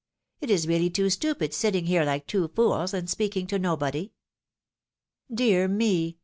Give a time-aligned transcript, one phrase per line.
[0.39, 4.11] It is really too stupid sitting here like two fools, and speaking to nobody.""
[5.39, 6.17] Dear me